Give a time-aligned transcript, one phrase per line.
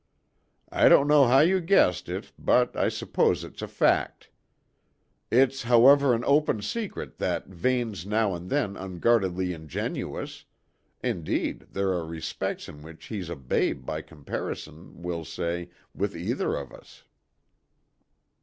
[0.71, 4.31] "I don't know how you guessed it, but I suppose it's a fact.
[5.29, 10.45] It's, however, an open secret that Vane's now and then unguardedly ingenuous;
[11.03, 16.55] indeed, there are respects in which he's a babe by comparison, we'll say, with either
[16.55, 17.03] of us."